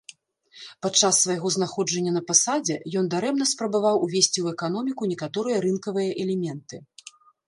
Падчас 0.83 1.17
свайго 1.25 1.47
знаходжання 1.55 2.13
на 2.15 2.23
пасадзе, 2.29 2.77
ён 3.01 3.05
дарэмна 3.15 3.45
спрабаваў 3.51 3.95
ўвесці 4.05 4.31
ў 4.41 4.47
эканоміку 4.57 5.11
некаторыя 5.13 5.57
рынкавыя 5.67 6.17
элементы. 6.25 6.75